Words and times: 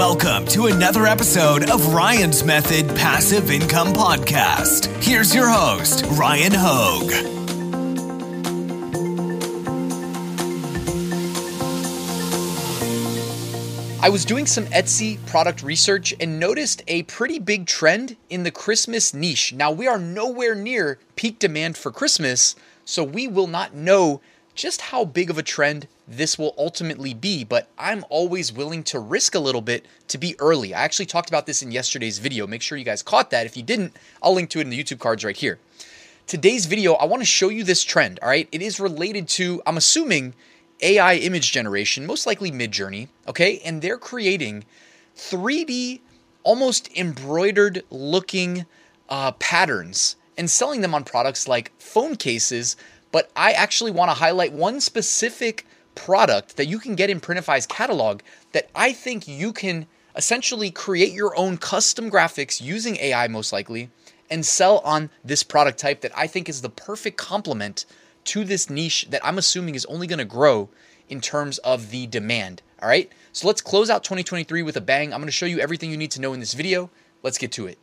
Welcome 0.00 0.46
to 0.46 0.68
another 0.68 1.04
episode 1.04 1.68
of 1.68 1.92
Ryan's 1.92 2.42
Method 2.42 2.88
Passive 2.96 3.50
Income 3.50 3.88
Podcast. 3.88 4.86
Here's 5.04 5.34
your 5.34 5.46
host, 5.46 6.06
Ryan 6.12 6.52
Hogue. 6.54 7.12
I 14.02 14.08
was 14.08 14.24
doing 14.24 14.46
some 14.46 14.64
Etsy 14.68 15.24
product 15.26 15.62
research 15.62 16.14
and 16.18 16.40
noticed 16.40 16.82
a 16.88 17.02
pretty 17.02 17.38
big 17.38 17.66
trend 17.66 18.16
in 18.30 18.44
the 18.44 18.50
Christmas 18.50 19.12
niche. 19.12 19.52
Now, 19.52 19.70
we 19.70 19.86
are 19.86 19.98
nowhere 19.98 20.54
near 20.54 20.98
peak 21.14 21.38
demand 21.38 21.76
for 21.76 21.90
Christmas, 21.90 22.56
so 22.86 23.04
we 23.04 23.28
will 23.28 23.48
not 23.48 23.74
know 23.74 24.22
just 24.54 24.80
how 24.80 25.04
big 25.04 25.28
of 25.28 25.36
a 25.36 25.42
trend 25.42 25.88
this 26.10 26.36
will 26.36 26.56
ultimately 26.58 27.14
be, 27.14 27.44
but 27.44 27.68
I'm 27.78 28.04
always 28.08 28.52
willing 28.52 28.82
to 28.84 28.98
risk 28.98 29.36
a 29.36 29.38
little 29.38 29.60
bit 29.60 29.86
to 30.08 30.18
be 30.18 30.34
early. 30.40 30.74
I 30.74 30.82
actually 30.82 31.06
talked 31.06 31.28
about 31.28 31.46
this 31.46 31.62
in 31.62 31.70
yesterday's 31.70 32.18
video. 32.18 32.48
Make 32.48 32.62
sure 32.62 32.76
you 32.76 32.84
guys 32.84 33.00
caught 33.00 33.30
that. 33.30 33.46
If 33.46 33.56
you 33.56 33.62
didn't, 33.62 33.96
I'll 34.20 34.34
link 34.34 34.50
to 34.50 34.58
it 34.58 34.62
in 34.62 34.70
the 34.70 34.82
YouTube 34.82 34.98
cards 34.98 35.24
right 35.24 35.36
here. 35.36 35.60
Today's 36.26 36.66
video, 36.66 36.94
I 36.94 37.04
want 37.04 37.22
to 37.22 37.26
show 37.26 37.48
you 37.48 37.62
this 37.62 37.84
trend, 37.84 38.18
all 38.20 38.28
right? 38.28 38.48
It 38.50 38.60
is 38.60 38.80
related 38.80 39.28
to, 39.28 39.62
I'm 39.64 39.76
assuming, 39.76 40.34
AI 40.82 41.14
image 41.14 41.52
generation, 41.52 42.06
most 42.06 42.26
likely 42.26 42.50
Midjourney, 42.50 43.06
okay? 43.28 43.60
And 43.64 43.80
they're 43.80 43.96
creating 43.96 44.64
3D, 45.16 46.00
almost 46.42 46.90
embroidered 46.96 47.84
looking 47.88 48.66
uh, 49.08 49.30
patterns 49.32 50.16
and 50.36 50.50
selling 50.50 50.80
them 50.80 50.94
on 50.94 51.04
products 51.04 51.46
like 51.46 51.70
phone 51.78 52.16
cases. 52.16 52.76
But 53.12 53.30
I 53.36 53.52
actually 53.52 53.92
want 53.92 54.10
to 54.10 54.16
highlight 54.16 54.52
one 54.52 54.80
specific 54.80 55.66
product 55.94 56.56
that 56.56 56.66
you 56.66 56.78
can 56.78 56.94
get 56.94 57.10
in 57.10 57.20
Printify's 57.20 57.66
catalog 57.66 58.20
that 58.52 58.68
I 58.74 58.92
think 58.92 59.26
you 59.28 59.52
can 59.52 59.86
essentially 60.16 60.70
create 60.70 61.12
your 61.12 61.36
own 61.36 61.56
custom 61.56 62.10
graphics 62.10 62.60
using 62.60 62.96
AI, 62.96 63.28
most 63.28 63.52
likely, 63.52 63.90
and 64.30 64.44
sell 64.44 64.78
on 64.78 65.10
this 65.24 65.42
product 65.42 65.78
type 65.78 66.00
that 66.02 66.12
I 66.16 66.26
think 66.26 66.48
is 66.48 66.62
the 66.62 66.68
perfect 66.68 67.16
complement 67.16 67.84
to 68.24 68.44
this 68.44 68.70
niche 68.70 69.06
that 69.10 69.24
I'm 69.24 69.38
assuming 69.38 69.74
is 69.74 69.84
only 69.86 70.06
going 70.06 70.18
to 70.18 70.24
grow 70.24 70.68
in 71.08 71.20
terms 71.20 71.58
of 71.58 71.90
the 71.90 72.06
demand. 72.06 72.62
All 72.82 72.88
right. 72.88 73.10
So 73.32 73.46
let's 73.46 73.60
close 73.60 73.90
out 73.90 74.04
2023 74.04 74.62
with 74.62 74.76
a 74.76 74.80
bang. 74.80 75.12
I'm 75.12 75.20
going 75.20 75.26
to 75.26 75.32
show 75.32 75.46
you 75.46 75.58
everything 75.58 75.90
you 75.90 75.96
need 75.96 76.10
to 76.12 76.20
know 76.20 76.32
in 76.32 76.40
this 76.40 76.54
video. 76.54 76.90
Let's 77.22 77.38
get 77.38 77.52
to 77.52 77.66
it. 77.66 77.78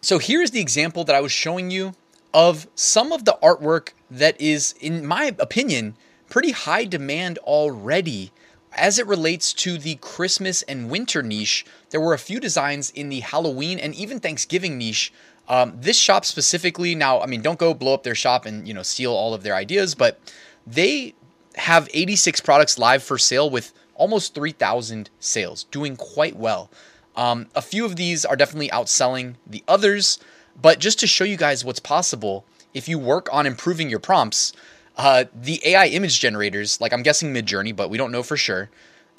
So 0.00 0.18
here's 0.18 0.52
the 0.52 0.60
example 0.60 1.04
that 1.04 1.16
I 1.16 1.20
was 1.20 1.32
showing 1.32 1.70
you 1.70 1.94
of 2.36 2.68
some 2.76 3.10
of 3.10 3.24
the 3.24 3.36
artwork 3.42 3.94
that 4.10 4.40
is, 4.40 4.74
in 4.80 5.04
my 5.04 5.34
opinion, 5.38 5.96
pretty 6.30 6.52
high 6.52 6.84
demand 6.84 7.38
already. 7.38 8.30
As 8.72 8.98
it 8.98 9.06
relates 9.06 9.54
to 9.54 9.78
the 9.78 9.94
Christmas 9.96 10.60
and 10.62 10.90
winter 10.90 11.22
niche, 11.22 11.64
there 11.90 12.00
were 12.00 12.12
a 12.12 12.18
few 12.18 12.38
designs 12.38 12.90
in 12.90 13.08
the 13.08 13.20
Halloween 13.20 13.78
and 13.78 13.94
even 13.94 14.20
Thanksgiving 14.20 14.76
niche 14.76 15.12
um, 15.48 15.74
this 15.80 15.96
shop 15.96 16.24
specifically, 16.24 16.94
now, 16.94 17.20
I 17.20 17.26
mean, 17.26 17.42
don't 17.42 17.58
go 17.58 17.72
blow 17.72 17.94
up 17.94 18.02
their 18.02 18.14
shop 18.14 18.46
and 18.46 18.66
you 18.66 18.74
know 18.74 18.82
steal 18.82 19.12
all 19.12 19.34
of 19.34 19.42
their 19.42 19.54
ideas, 19.54 19.94
but 19.94 20.18
they 20.66 21.14
have 21.54 21.88
86 21.94 22.40
products 22.40 22.78
live 22.78 23.02
for 23.02 23.16
sale 23.16 23.48
with 23.48 23.72
almost 23.94 24.34
3,000 24.34 25.08
sales, 25.20 25.64
doing 25.64 25.96
quite 25.96 26.36
well. 26.36 26.70
Um, 27.14 27.46
a 27.54 27.62
few 27.62 27.86
of 27.86 27.96
these 27.96 28.24
are 28.24 28.36
definitely 28.36 28.68
outselling 28.68 29.36
the 29.46 29.64
others, 29.66 30.18
but 30.60 30.78
just 30.78 30.98
to 31.00 31.06
show 31.06 31.24
you 31.24 31.36
guys 31.36 31.64
what's 31.64 31.80
possible, 31.80 32.44
if 32.74 32.88
you 32.88 32.98
work 32.98 33.28
on 33.32 33.46
improving 33.46 33.88
your 33.90 33.98
prompts, 33.98 34.52
uh, 34.96 35.24
the 35.34 35.60
AI 35.64 35.86
image 35.86 36.20
generators, 36.20 36.80
like 36.80 36.92
I'm 36.92 37.02
guessing 37.02 37.34
Midjourney, 37.34 37.74
but 37.74 37.90
we 37.90 37.98
don't 37.98 38.12
know 38.12 38.22
for 38.22 38.36
sure, 38.36 38.70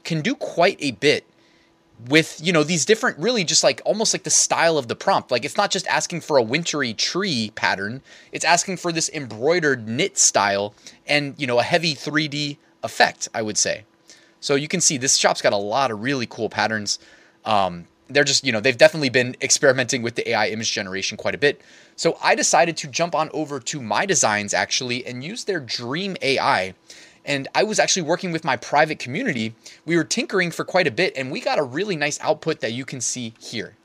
can 0.04 0.22
do 0.22 0.36
quite 0.36 0.78
a 0.80 0.92
bit 0.92 1.26
with 2.08 2.40
you 2.44 2.54
know 2.54 2.64
these 2.64 2.86
different 2.86 3.18
really 3.18 3.44
just 3.44 3.64
like 3.64 3.82
almost 3.84 4.14
like 4.14 4.24
the 4.24 4.30
style 4.30 4.78
of 4.78 4.88
the 4.88 4.96
prompt. 4.96 5.32
Like 5.32 5.46
it's 5.46 5.58
not 5.58 5.72
just 5.72 5.88
asking 5.88 6.22
for 6.22 6.38
a 6.38 6.44
wintry 6.44 6.94
tree 6.94 7.52
pattern. 7.56 8.02
It's 8.32 8.46
asking 8.46 8.78
for 8.78 8.92
this 8.92 9.10
embroidered 9.10 9.88
knit 9.88 10.18
style 10.18 10.74
and 11.08 11.36
you 11.38 11.48
know 11.48 11.60
a 11.60 11.64
heavy 11.64 11.96
3d 11.96 12.58
effect 12.84 13.28
i 13.34 13.42
would 13.42 13.58
say. 13.58 13.84
So 14.40 14.54
you 14.56 14.68
can 14.68 14.82
see 14.82 14.98
this 14.98 15.18
shop's 15.18 15.42
got 15.42 15.54
a 15.54 15.58
lot 15.58 15.90
of 15.92 16.02
really 16.02 16.28
cool 16.28 16.50
patterns. 16.50 17.00
Um, 17.44 17.88
they're 18.10 18.24
just 18.24 18.46
you 18.46 18.52
know 18.52 18.60
they've 18.60 18.78
definitely 18.78 19.10
been 19.10 19.36
experimenting 19.42 20.02
with 20.02 20.16
the 20.16 20.30
ai 20.32 20.48
image 20.48 20.72
generation 20.72 21.18
quite 21.18 21.36
a 21.36 21.38
bit 21.38 21.62
so 21.96 22.18
i 22.22 22.36
decided 22.36 22.78
to 22.78 22.88
jump 22.88 23.14
on 23.14 23.30
over 23.34 23.60
to 23.60 23.82
my 23.82 24.06
designs 24.06 24.54
actually 24.54 25.06
and 25.06 25.24
use 25.24 25.44
their 25.44 25.60
dream 25.60 26.16
ai 26.22 26.74
and 27.28 27.50
I 27.54 27.64
was 27.64 27.78
actually 27.78 28.04
working 28.04 28.32
with 28.32 28.46
my 28.46 28.56
private 28.56 29.00
community. 29.00 29.54
We 29.86 29.98
were 29.98 30.06
tinkering 30.06 30.50
for 30.50 30.64
quite 30.64 30.88
a 30.88 30.92
bit 30.92 31.12
and 31.18 31.30
we 31.30 31.42
got 31.42 31.60
a 31.60 31.64
really 31.64 31.98
nice 31.98 32.18
output 32.22 32.62
that 32.62 32.72
you 32.72 32.86
can 32.86 33.02
see 33.02 33.34
here. 33.38 33.76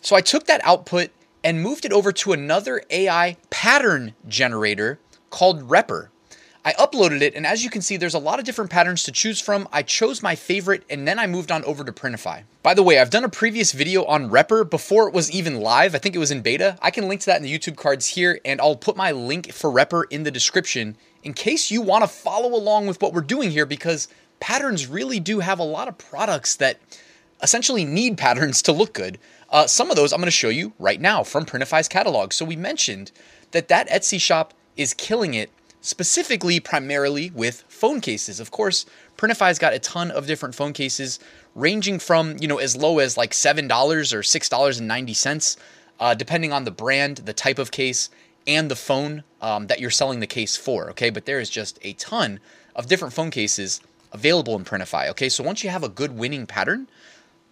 So 0.00 0.14
I 0.14 0.20
took 0.20 0.46
that 0.46 0.60
output 0.64 1.10
and 1.44 1.60
moved 1.60 1.84
it 1.84 1.92
over 1.92 2.12
to 2.12 2.32
another 2.32 2.82
AI 2.90 3.36
pattern 3.50 4.14
generator 4.28 5.00
called 5.30 5.68
Repper. 5.68 6.08
I 6.64 6.74
uploaded 6.74 7.22
it, 7.22 7.34
and 7.34 7.44
as 7.44 7.64
you 7.64 7.70
can 7.70 7.82
see, 7.82 7.96
there's 7.96 8.14
a 8.14 8.20
lot 8.20 8.38
of 8.38 8.44
different 8.44 8.70
patterns 8.70 9.02
to 9.04 9.12
choose 9.12 9.40
from. 9.40 9.66
I 9.72 9.82
chose 9.82 10.22
my 10.22 10.36
favorite, 10.36 10.84
and 10.88 11.08
then 11.08 11.18
I 11.18 11.26
moved 11.26 11.50
on 11.50 11.64
over 11.64 11.82
to 11.82 11.90
Printify. 11.90 12.44
By 12.62 12.74
the 12.74 12.84
way, 12.84 13.00
I've 13.00 13.10
done 13.10 13.24
a 13.24 13.28
previous 13.28 13.72
video 13.72 14.04
on 14.04 14.30
Repper 14.30 14.68
before 14.68 15.08
it 15.08 15.14
was 15.14 15.28
even 15.32 15.60
live. 15.60 15.96
I 15.96 15.98
think 15.98 16.14
it 16.14 16.20
was 16.20 16.30
in 16.30 16.40
beta. 16.40 16.78
I 16.80 16.92
can 16.92 17.08
link 17.08 17.22
to 17.22 17.26
that 17.26 17.38
in 17.38 17.42
the 17.42 17.52
YouTube 17.58 17.76
cards 17.76 18.06
here, 18.06 18.38
and 18.44 18.60
I'll 18.60 18.76
put 18.76 18.96
my 18.96 19.10
link 19.10 19.52
for 19.52 19.70
Repper 19.70 20.04
in 20.08 20.22
the 20.22 20.30
description 20.30 20.96
in 21.24 21.32
case 21.32 21.72
you 21.72 21.82
want 21.82 22.04
to 22.04 22.08
follow 22.08 22.54
along 22.54 22.86
with 22.86 23.02
what 23.02 23.12
we're 23.12 23.22
doing 23.22 23.50
here, 23.50 23.66
because 23.66 24.06
patterns 24.38 24.86
really 24.86 25.18
do 25.18 25.40
have 25.40 25.58
a 25.58 25.64
lot 25.64 25.88
of 25.88 25.98
products 25.98 26.54
that 26.56 26.78
essentially 27.42 27.84
need 27.84 28.16
patterns 28.16 28.62
to 28.62 28.72
look 28.72 28.92
good. 28.92 29.18
Uh, 29.50 29.66
some 29.66 29.90
of 29.90 29.96
those 29.96 30.12
I'm 30.12 30.20
going 30.20 30.26
to 30.26 30.30
show 30.30 30.48
you 30.48 30.74
right 30.78 31.00
now 31.00 31.24
from 31.24 31.44
Printify's 31.44 31.88
catalog. 31.88 32.32
So 32.32 32.44
we 32.44 32.54
mentioned 32.54 33.10
that 33.50 33.66
that 33.66 33.88
Etsy 33.88 34.20
shop 34.20 34.54
is 34.76 34.94
killing 34.94 35.34
it 35.34 35.50
specifically 35.82 36.58
primarily 36.58 37.30
with 37.34 37.64
phone 37.68 38.00
cases. 38.00 38.40
Of 38.40 38.50
course, 38.50 38.86
Printify's 39.18 39.58
got 39.58 39.74
a 39.74 39.78
ton 39.78 40.10
of 40.10 40.26
different 40.26 40.54
phone 40.54 40.72
cases 40.72 41.20
ranging 41.54 41.98
from, 41.98 42.36
you 42.40 42.48
know, 42.48 42.58
as 42.58 42.74
low 42.74 42.98
as 42.98 43.18
like 43.18 43.32
$7 43.32 43.60
or 43.60 44.20
$6.90 44.20 45.56
uh, 46.00 46.14
depending 46.14 46.52
on 46.52 46.64
the 46.64 46.70
brand, 46.70 47.18
the 47.18 47.32
type 47.32 47.58
of 47.58 47.70
case, 47.70 48.10
and 48.46 48.70
the 48.70 48.76
phone 48.76 49.22
um, 49.40 49.68
that 49.68 49.78
you're 49.78 49.90
selling 49.90 50.20
the 50.20 50.26
case 50.26 50.56
for. 50.56 50.90
Okay, 50.90 51.10
but 51.10 51.26
there 51.26 51.38
is 51.38 51.48
just 51.48 51.78
a 51.82 51.92
ton 51.92 52.40
of 52.74 52.86
different 52.86 53.14
phone 53.14 53.30
cases 53.30 53.80
available 54.10 54.56
in 54.56 54.64
Printify. 54.64 55.08
Okay, 55.10 55.28
so 55.28 55.44
once 55.44 55.62
you 55.62 55.70
have 55.70 55.84
a 55.84 55.88
good 55.88 56.16
winning 56.18 56.46
pattern, 56.46 56.88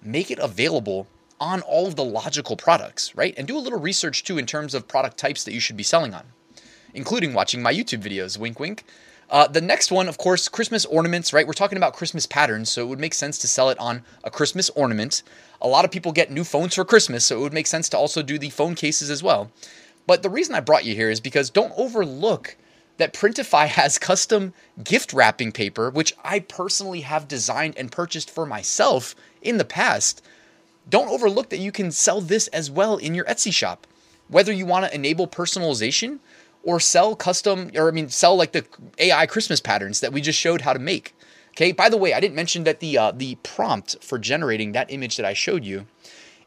make 0.02 0.30
it 0.30 0.38
available 0.40 1.06
on 1.40 1.62
all 1.62 1.86
of 1.86 1.96
the 1.96 2.04
logical 2.04 2.56
products, 2.56 3.14
right? 3.14 3.34
And 3.36 3.46
do 3.46 3.56
a 3.56 3.60
little 3.60 3.78
research 3.78 4.24
too 4.24 4.36
in 4.36 4.46
terms 4.46 4.74
of 4.74 4.88
product 4.88 5.16
types 5.16 5.44
that 5.44 5.52
you 5.54 5.60
should 5.60 5.76
be 5.76 5.82
selling 5.82 6.12
on, 6.12 6.24
including 6.94 7.34
watching 7.34 7.62
my 7.62 7.72
YouTube 7.72 8.02
videos. 8.02 8.38
Wink, 8.38 8.60
wink. 8.60 8.84
Uh, 9.30 9.46
the 9.46 9.60
next 9.60 9.92
one, 9.92 10.08
of 10.08 10.18
course, 10.18 10.48
Christmas 10.48 10.84
ornaments, 10.86 11.32
right? 11.32 11.46
We're 11.46 11.52
talking 11.52 11.78
about 11.78 11.94
Christmas 11.94 12.26
patterns, 12.26 12.68
so 12.68 12.82
it 12.82 12.88
would 12.88 12.98
make 12.98 13.14
sense 13.14 13.38
to 13.38 13.48
sell 13.48 13.70
it 13.70 13.78
on 13.78 14.02
a 14.24 14.30
Christmas 14.30 14.70
ornament. 14.70 15.22
A 15.62 15.68
lot 15.68 15.84
of 15.84 15.92
people 15.92 16.10
get 16.10 16.32
new 16.32 16.42
phones 16.42 16.74
for 16.74 16.84
Christmas, 16.84 17.24
so 17.24 17.38
it 17.38 17.42
would 17.42 17.52
make 17.52 17.68
sense 17.68 17.88
to 17.90 17.96
also 17.96 18.22
do 18.22 18.38
the 18.38 18.50
phone 18.50 18.74
cases 18.74 19.08
as 19.08 19.22
well. 19.22 19.50
But 20.06 20.24
the 20.24 20.30
reason 20.30 20.56
I 20.56 20.60
brought 20.60 20.84
you 20.84 20.96
here 20.96 21.10
is 21.10 21.20
because 21.20 21.48
don't 21.48 21.72
overlook 21.76 22.56
that 22.96 23.14
Printify 23.14 23.68
has 23.78 23.98
custom 23.98 24.52
gift 24.82 25.12
wrapping 25.12 25.52
paper, 25.52 25.90
which 25.90 26.12
I 26.24 26.40
personally 26.40 27.02
have 27.02 27.28
designed 27.28 27.74
and 27.76 27.92
purchased 27.92 28.30
for 28.30 28.46
myself 28.46 29.14
in 29.42 29.58
the 29.58 29.64
past. 29.64 30.22
Don't 30.88 31.08
overlook 31.08 31.50
that 31.50 31.58
you 31.58 31.70
can 31.70 31.92
sell 31.92 32.20
this 32.20 32.48
as 32.48 32.68
well 32.68 32.96
in 32.96 33.14
your 33.14 33.26
Etsy 33.26 33.52
shop. 33.52 33.86
Whether 34.26 34.52
you 34.52 34.66
want 34.66 34.86
to 34.86 34.94
enable 34.94 35.28
personalization 35.28 36.18
or 36.62 36.80
sell 36.80 37.16
custom, 37.16 37.70
or 37.74 37.88
I 37.88 37.90
mean, 37.90 38.08
sell 38.08 38.36
like 38.36 38.52
the 38.52 38.64
AI 38.98 39.26
Christmas 39.26 39.60
patterns 39.60 40.00
that 40.00 40.12
we 40.12 40.20
just 40.20 40.38
showed 40.38 40.60
how 40.62 40.72
to 40.72 40.78
make. 40.78 41.14
Okay. 41.50 41.72
By 41.72 41.88
the 41.88 41.96
way, 41.96 42.14
I 42.14 42.20
didn't 42.20 42.36
mention 42.36 42.64
that 42.64 42.80
the 42.80 42.96
uh, 42.96 43.12
the 43.12 43.36
prompt 43.42 44.02
for 44.02 44.18
generating 44.18 44.72
that 44.72 44.90
image 44.90 45.16
that 45.16 45.26
I 45.26 45.32
showed 45.32 45.64
you 45.64 45.86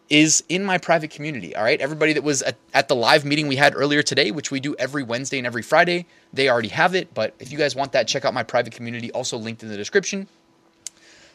is 0.10 0.44
in 0.50 0.64
my 0.64 0.78
private 0.78 1.10
community. 1.10 1.56
All 1.56 1.64
right. 1.64 1.80
Everybody 1.80 2.14
that 2.14 2.24
was 2.24 2.42
at, 2.44 2.58
at, 2.74 2.88
the 2.88 2.96
live 2.96 3.26
meeting 3.26 3.48
we 3.48 3.56
had 3.56 3.74
earlier 3.76 4.04
today, 4.04 4.32
which 4.32 4.52
we 4.52 4.60
do 4.60 4.76
every 4.76 5.02
Wednesday 5.02 5.38
and 5.38 5.48
every 5.48 5.62
Friday, 5.62 6.06
they 6.34 6.50
already 6.50 6.68
have 6.68 6.94
it. 6.94 7.14
But 7.14 7.34
if 7.40 7.52
you 7.52 7.58
guys 7.58 7.76
want 7.76 7.94
that, 7.94 8.08
check 8.08 8.26
out 8.26 8.34
my 8.34 8.44
private 8.44 8.74
community, 8.74 9.12
also 9.12 9.38
linked 9.38 9.64
in 9.64 9.70
the 9.70 9.78
description. 9.78 10.28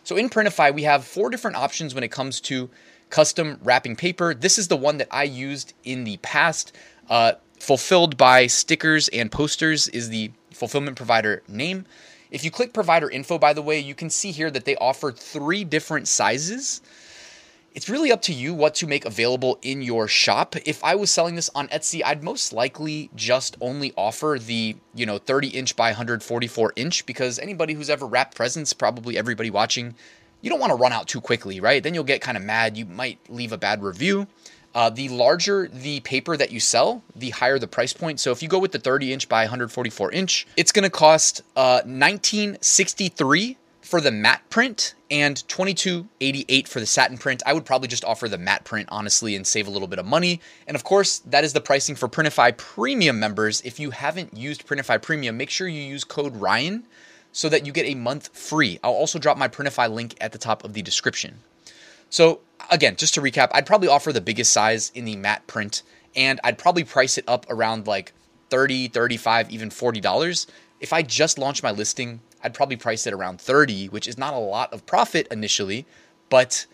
So 0.04 0.16
in 0.16 0.28
Printify, 0.28 0.72
we 0.72 0.84
have 0.84 1.04
four 1.04 1.28
different 1.28 1.56
options 1.56 1.94
when 1.94 2.04
it 2.04 2.10
comes 2.10 2.40
to 2.42 2.70
custom 3.10 3.58
wrapping 3.62 3.96
paper. 3.96 4.34
This 4.34 4.58
is 4.58 4.68
the 4.68 4.76
one 4.76 4.98
that 4.98 5.08
I 5.10 5.24
used 5.24 5.74
in 5.84 6.04
the 6.04 6.18
past. 6.18 6.74
Uh, 7.08 7.32
fulfilled 7.60 8.16
by 8.16 8.46
stickers 8.46 9.08
and 9.08 9.30
posters 9.30 9.88
is 9.88 10.08
the 10.08 10.32
fulfillment 10.52 10.96
provider 10.96 11.42
name. 11.48 11.86
If 12.30 12.44
you 12.44 12.50
click 12.50 12.72
provider 12.72 13.08
info, 13.08 13.38
by 13.38 13.52
the 13.52 13.62
way, 13.62 13.78
you 13.78 13.94
can 13.94 14.10
see 14.10 14.32
here 14.32 14.50
that 14.50 14.64
they 14.64 14.76
offer 14.76 15.12
three 15.12 15.64
different 15.64 16.08
sizes 16.08 16.82
it's 17.78 17.88
really 17.88 18.10
up 18.10 18.22
to 18.22 18.32
you 18.32 18.54
what 18.54 18.74
to 18.74 18.88
make 18.88 19.04
available 19.04 19.56
in 19.62 19.82
your 19.82 20.08
shop. 20.08 20.56
If 20.66 20.82
I 20.82 20.96
was 20.96 21.12
selling 21.12 21.36
this 21.36 21.48
on 21.54 21.68
Etsy, 21.68 22.02
I'd 22.04 22.24
most 22.24 22.52
likely 22.52 23.08
just 23.14 23.56
only 23.60 23.92
offer 23.96 24.36
the, 24.40 24.74
you 24.96 25.06
know, 25.06 25.18
30 25.18 25.48
inch 25.48 25.76
by 25.76 25.90
144 25.90 26.72
inch 26.74 27.06
because 27.06 27.38
anybody 27.38 27.74
who's 27.74 27.88
ever 27.88 28.04
wrapped 28.04 28.34
presents, 28.34 28.72
probably 28.72 29.16
everybody 29.16 29.50
watching, 29.50 29.94
you 30.40 30.50
don't 30.50 30.58
want 30.58 30.70
to 30.70 30.76
run 30.76 30.92
out 30.92 31.06
too 31.06 31.20
quickly, 31.20 31.60
right? 31.60 31.80
Then 31.80 31.94
you'll 31.94 32.02
get 32.02 32.20
kind 32.20 32.36
of 32.36 32.42
mad. 32.42 32.76
You 32.76 32.84
might 32.84 33.18
leave 33.28 33.52
a 33.52 33.58
bad 33.58 33.80
review. 33.82 34.26
Uh, 34.74 34.90
the 34.90 35.08
larger 35.08 35.68
the 35.72 36.00
paper 36.00 36.36
that 36.36 36.52
you 36.52 36.60
sell, 36.60 37.02
the 37.16 37.30
higher 37.30 37.58
the 37.58 37.66
price 37.66 37.92
point. 37.92 38.20
So 38.20 38.30
if 38.32 38.42
you 38.42 38.48
go 38.48 38.58
with 38.58 38.72
the 38.72 38.78
30 38.78 39.12
inch 39.12 39.28
by 39.28 39.42
144 39.42 40.12
inch, 40.12 40.46
it's 40.56 40.72
going 40.72 40.84
to 40.84 40.90
cost 40.90 41.40
uh, 41.56 41.80
1963 41.84 43.56
for 43.88 44.02
the 44.02 44.10
matte 44.10 44.42
print 44.50 44.94
and 45.10 45.48
2288 45.48 46.68
for 46.68 46.78
the 46.78 46.84
satin 46.84 47.16
print. 47.16 47.42
I 47.46 47.54
would 47.54 47.64
probably 47.64 47.88
just 47.88 48.04
offer 48.04 48.28
the 48.28 48.36
matte 48.36 48.64
print 48.64 48.86
honestly 48.92 49.34
and 49.34 49.46
save 49.46 49.66
a 49.66 49.70
little 49.70 49.88
bit 49.88 49.98
of 49.98 50.04
money. 50.04 50.42
And 50.66 50.74
of 50.74 50.84
course, 50.84 51.20
that 51.20 51.42
is 51.42 51.54
the 51.54 51.62
pricing 51.62 51.94
for 51.94 52.06
Printify 52.06 52.54
Premium 52.58 53.18
members. 53.18 53.62
If 53.62 53.80
you 53.80 53.90
haven't 53.90 54.36
used 54.36 54.66
Printify 54.66 55.00
Premium, 55.00 55.38
make 55.38 55.48
sure 55.48 55.66
you 55.66 55.80
use 55.80 56.04
code 56.04 56.36
Ryan 56.36 56.84
so 57.32 57.48
that 57.48 57.64
you 57.64 57.72
get 57.72 57.86
a 57.86 57.94
month 57.94 58.28
free. 58.36 58.78
I'll 58.84 58.92
also 58.92 59.18
drop 59.18 59.38
my 59.38 59.48
Printify 59.48 59.90
link 59.90 60.14
at 60.20 60.32
the 60.32 60.38
top 60.38 60.64
of 60.64 60.74
the 60.74 60.82
description. 60.82 61.38
So, 62.10 62.40
again, 62.70 62.96
just 62.96 63.14
to 63.14 63.20
recap, 63.20 63.50
I'd 63.52 63.66
probably 63.66 63.88
offer 63.88 64.12
the 64.12 64.20
biggest 64.20 64.52
size 64.52 64.90
in 64.94 65.04
the 65.04 65.16
matte 65.16 65.46
print 65.46 65.82
and 66.16 66.40
I'd 66.42 66.58
probably 66.58 66.84
price 66.84 67.18
it 67.18 67.24
up 67.28 67.46
around 67.48 67.86
like 67.86 68.12
30, 68.50 68.88
35, 68.88 69.50
even 69.50 69.70
$40. 69.70 70.46
If 70.80 70.92
I 70.92 71.02
just 71.02 71.38
launched 71.38 71.62
my 71.62 71.70
listing 71.70 72.20
I'd 72.42 72.54
probably 72.54 72.76
price 72.76 73.06
it 73.06 73.12
around 73.14 73.40
30, 73.40 73.88
which 73.88 74.06
is 74.06 74.18
not 74.18 74.34
a 74.34 74.38
lot 74.38 74.72
of 74.72 74.86
profit 74.86 75.26
initially, 75.30 75.86
but 76.28 76.66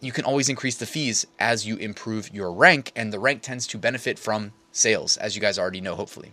you 0.00 0.12
can 0.12 0.24
always 0.24 0.48
increase 0.48 0.76
the 0.76 0.86
fees 0.86 1.26
as 1.38 1.66
you 1.66 1.76
improve 1.76 2.32
your 2.32 2.52
rank, 2.52 2.92
and 2.96 3.12
the 3.12 3.18
rank 3.18 3.42
tends 3.42 3.66
to 3.68 3.78
benefit 3.78 4.18
from 4.18 4.52
sales, 4.72 5.16
as 5.18 5.34
you 5.34 5.42
guys 5.42 5.58
already 5.58 5.80
know, 5.80 5.94
hopefully. 5.94 6.32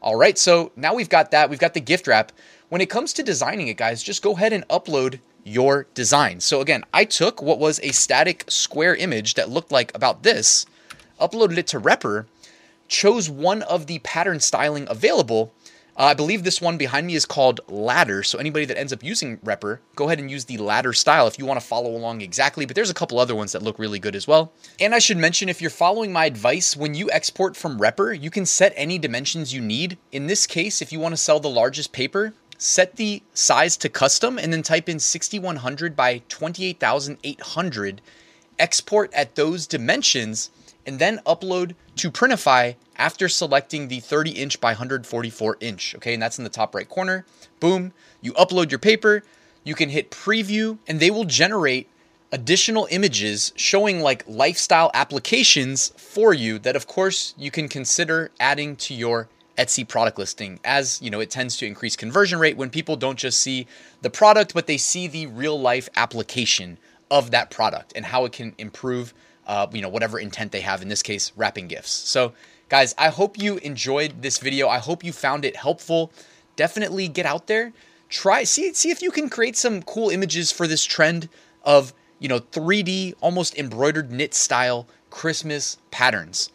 All 0.00 0.16
right, 0.16 0.38
so 0.38 0.72
now 0.76 0.94
we've 0.94 1.08
got 1.08 1.30
that. 1.30 1.50
We've 1.50 1.58
got 1.58 1.74
the 1.74 1.80
gift 1.80 2.06
wrap. 2.06 2.32
When 2.68 2.80
it 2.80 2.90
comes 2.90 3.12
to 3.14 3.22
designing 3.22 3.68
it, 3.68 3.76
guys, 3.76 4.02
just 4.02 4.22
go 4.22 4.32
ahead 4.32 4.52
and 4.52 4.66
upload 4.68 5.20
your 5.48 5.86
design. 5.94 6.40
So 6.40 6.60
again, 6.60 6.84
I 6.92 7.04
took 7.04 7.42
what 7.42 7.58
was 7.58 7.80
a 7.80 7.92
static 7.92 8.44
square 8.48 8.94
image 8.94 9.34
that 9.34 9.48
looked 9.48 9.72
like 9.72 9.94
about 9.94 10.22
this, 10.22 10.66
uploaded 11.20 11.58
it 11.58 11.66
to 11.68 11.80
Repper, 11.80 12.26
chose 12.86 13.28
one 13.28 13.62
of 13.62 13.86
the 13.86 13.98
pattern 14.00 14.40
styling 14.40 14.86
available, 14.88 15.52
uh, 15.98 16.04
I 16.04 16.14
believe 16.14 16.44
this 16.44 16.60
one 16.60 16.78
behind 16.78 17.08
me 17.08 17.16
is 17.16 17.26
called 17.26 17.60
Ladder. 17.66 18.22
So 18.22 18.38
anybody 18.38 18.64
that 18.66 18.78
ends 18.78 18.92
up 18.92 19.02
using 19.02 19.38
Repper, 19.38 19.80
go 19.96 20.06
ahead 20.06 20.20
and 20.20 20.30
use 20.30 20.44
the 20.44 20.56
Ladder 20.56 20.92
style 20.92 21.26
if 21.26 21.40
you 21.40 21.44
want 21.44 21.60
to 21.60 21.66
follow 21.66 21.90
along 21.90 22.20
exactly. 22.20 22.66
But 22.66 22.76
there's 22.76 22.88
a 22.88 22.94
couple 22.94 23.18
other 23.18 23.34
ones 23.34 23.50
that 23.50 23.64
look 23.64 23.80
really 23.80 23.98
good 23.98 24.14
as 24.14 24.28
well. 24.28 24.52
And 24.78 24.94
I 24.94 25.00
should 25.00 25.16
mention, 25.16 25.48
if 25.48 25.60
you're 25.60 25.70
following 25.70 26.12
my 26.12 26.26
advice, 26.26 26.76
when 26.76 26.94
you 26.94 27.10
export 27.10 27.56
from 27.56 27.80
Repper, 27.80 28.18
you 28.18 28.30
can 28.30 28.46
set 28.46 28.72
any 28.76 28.96
dimensions 28.96 29.52
you 29.52 29.60
need. 29.60 29.98
In 30.12 30.28
this 30.28 30.46
case, 30.46 30.80
if 30.80 30.92
you 30.92 31.00
want 31.00 31.14
to 31.14 31.16
sell 31.16 31.40
the 31.40 31.50
largest 31.50 31.92
paper, 31.92 32.32
set 32.58 32.96
the 32.96 33.22
size 33.32 33.76
to 33.78 33.88
custom 33.88 34.36
and 34.38 34.52
then 34.52 34.62
type 34.62 34.88
in 34.88 34.98
6100 34.98 35.96
by 35.96 36.18
28800 36.28 38.00
export 38.58 39.14
at 39.14 39.36
those 39.36 39.66
dimensions 39.66 40.50
and 40.84 40.98
then 40.98 41.20
upload 41.26 41.74
to 41.96 42.10
Printify 42.10 42.74
after 42.96 43.28
selecting 43.28 43.88
the 43.88 44.00
30 44.00 44.32
inch 44.32 44.60
by 44.60 44.70
144 44.70 45.56
inch. 45.60 45.94
Okay, 45.96 46.14
and 46.14 46.22
that's 46.22 46.38
in 46.38 46.44
the 46.44 46.50
top 46.50 46.74
right 46.74 46.88
corner. 46.88 47.24
Boom, 47.60 47.92
you 48.20 48.32
upload 48.34 48.70
your 48.70 48.78
paper, 48.78 49.22
you 49.64 49.74
can 49.74 49.90
hit 49.90 50.10
preview, 50.10 50.78
and 50.88 50.98
they 50.98 51.10
will 51.10 51.24
generate 51.24 51.88
additional 52.32 52.88
images 52.90 53.52
showing 53.56 54.00
like 54.00 54.24
lifestyle 54.26 54.90
applications 54.94 55.88
for 55.96 56.34
you 56.34 56.58
that, 56.58 56.76
of 56.76 56.86
course, 56.86 57.34
you 57.38 57.50
can 57.50 57.68
consider 57.68 58.30
adding 58.40 58.76
to 58.76 58.94
your 58.94 59.28
Etsy 59.58 59.86
product 59.86 60.18
listing 60.18 60.60
as 60.64 61.02
you 61.02 61.10
know 61.10 61.20
it 61.20 61.30
tends 61.30 61.56
to 61.56 61.66
increase 61.66 61.96
conversion 61.96 62.38
rate 62.38 62.56
when 62.56 62.70
people 62.70 62.96
don't 62.96 63.18
just 63.18 63.40
see 63.40 63.66
the 64.02 64.10
product 64.10 64.54
but 64.54 64.66
they 64.66 64.76
see 64.76 65.08
the 65.08 65.26
real 65.26 65.60
life 65.60 65.88
application 65.96 66.78
of 67.10 67.30
that 67.32 67.50
product 67.50 67.92
and 67.96 68.06
how 68.06 68.24
it 68.24 68.32
can 68.32 68.54
improve 68.58 69.12
uh, 69.48 69.66
you 69.72 69.80
know, 69.80 69.88
whatever 69.88 70.18
intent 70.18 70.52
they 70.52 70.60
have, 70.60 70.82
in 70.82 70.88
this 70.88 71.02
case, 71.02 71.32
wrapping 71.34 71.66
gifts. 71.66 71.90
So, 71.90 72.34
guys, 72.68 72.94
I 72.98 73.08
hope 73.08 73.38
you 73.38 73.56
enjoyed 73.56 74.20
this 74.22 74.38
video. 74.38 74.68
I 74.68 74.78
hope 74.78 75.02
you 75.02 75.12
found 75.12 75.44
it 75.44 75.56
helpful. 75.56 76.12
Definitely 76.54 77.08
get 77.08 77.24
out 77.24 77.46
there, 77.46 77.72
try, 78.10 78.44
see, 78.44 78.74
see 78.74 78.90
if 78.90 79.00
you 79.00 79.10
can 79.10 79.30
create 79.30 79.56
some 79.56 79.82
cool 79.82 80.10
images 80.10 80.52
for 80.52 80.66
this 80.66 80.84
trend 80.84 81.30
of, 81.64 81.94
you 82.18 82.28
know, 82.28 82.40
3D, 82.40 83.14
almost 83.20 83.56
embroidered 83.56 84.12
knit 84.12 84.34
style 84.34 84.86
Christmas 85.08 85.78
patterns. 85.90 86.50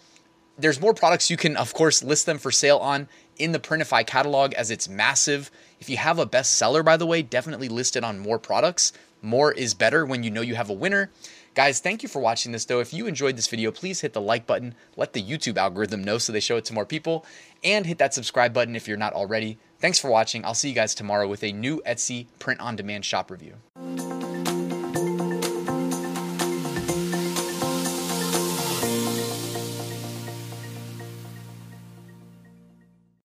There's 0.63 0.79
more 0.79 0.93
products 0.93 1.29
you 1.29 1.35
can, 1.35 1.57
of 1.57 1.73
course, 1.73 2.01
list 2.01 2.25
them 2.25 2.37
for 2.37 2.49
sale 2.49 2.77
on 2.77 3.09
in 3.37 3.51
the 3.51 3.59
Printify 3.59 4.07
catalog 4.07 4.53
as 4.53 4.71
it's 4.71 4.87
massive. 4.87 5.51
If 5.81 5.89
you 5.89 5.97
have 5.97 6.19
a 6.19 6.25
bestseller, 6.25 6.85
by 6.85 6.95
the 6.95 7.05
way, 7.05 7.21
definitely 7.21 7.67
list 7.67 7.97
it 7.97 8.03
on 8.05 8.17
more 8.17 8.39
products. 8.39 8.93
More 9.21 9.51
is 9.51 9.73
better 9.73 10.05
when 10.05 10.23
you 10.23 10.31
know 10.31 10.39
you 10.39 10.55
have 10.55 10.69
a 10.69 10.73
winner. 10.73 11.11
Guys, 11.53 11.81
thank 11.81 12.01
you 12.01 12.07
for 12.07 12.21
watching 12.21 12.53
this 12.53 12.63
though. 12.63 12.79
If 12.79 12.93
you 12.93 13.07
enjoyed 13.07 13.35
this 13.35 13.49
video, 13.49 13.71
please 13.71 13.99
hit 13.99 14.13
the 14.13 14.21
like 14.21 14.47
button, 14.47 14.73
let 14.95 15.11
the 15.11 15.21
YouTube 15.21 15.57
algorithm 15.57 16.01
know 16.01 16.17
so 16.17 16.31
they 16.31 16.39
show 16.39 16.55
it 16.55 16.63
to 16.63 16.73
more 16.73 16.85
people, 16.85 17.25
and 17.61 17.85
hit 17.85 17.97
that 17.97 18.13
subscribe 18.13 18.53
button 18.53 18.77
if 18.77 18.87
you're 18.87 18.95
not 18.95 19.11
already. 19.11 19.57
Thanks 19.79 19.99
for 19.99 20.09
watching. 20.09 20.45
I'll 20.45 20.53
see 20.53 20.69
you 20.69 20.75
guys 20.75 20.95
tomorrow 20.95 21.27
with 21.27 21.43
a 21.43 21.51
new 21.51 21.81
Etsy 21.85 22.27
print 22.39 22.61
on 22.61 22.77
demand 22.77 23.03
shop 23.03 23.29
review. 23.29 23.55